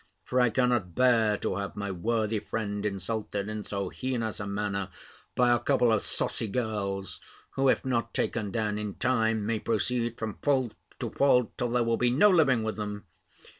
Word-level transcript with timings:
For 0.23 0.41
I 0.41 0.49
cannot 0.49 0.95
bear 0.95 1.37
to 1.37 1.57
have 1.57 1.75
my 1.75 1.91
worthy 1.91 2.39
friend 2.39 2.83
insulted 2.87 3.47
in 3.47 3.63
so 3.63 3.89
heinous 3.89 4.39
a 4.39 4.47
manner, 4.47 4.89
by 5.35 5.51
a 5.51 5.59
couple 5.59 5.93
of 5.93 6.01
saucy 6.01 6.47
girls, 6.47 7.21
who, 7.51 7.69
if 7.69 7.85
not 7.85 8.11
taken 8.11 8.49
down 8.49 8.79
in 8.79 8.95
time, 8.95 9.45
may 9.45 9.59
proceed 9.59 10.17
from 10.17 10.39
fault 10.41 10.73
to 11.01 11.11
fault, 11.11 11.55
till 11.55 11.69
there 11.69 11.83
will 11.83 11.97
be 11.97 12.09
no 12.09 12.31
living 12.31 12.63
with 12.63 12.77
them. 12.77 13.05